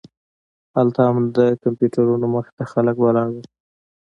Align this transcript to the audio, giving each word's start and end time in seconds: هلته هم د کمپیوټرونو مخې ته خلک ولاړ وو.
هلته 0.75 1.01
هم 1.13 1.17
د 1.37 1.39
کمپیوټرونو 1.63 2.25
مخې 2.33 2.51
ته 2.57 2.63
خلک 2.71 2.95
ولاړ 2.99 3.27
وو. 3.31 3.43